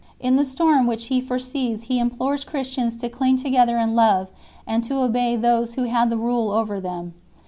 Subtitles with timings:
[0.19, 4.29] In the storm which he foresees he implores Christians to cling together in love
[4.65, 7.13] and to obey those who had the rule over them.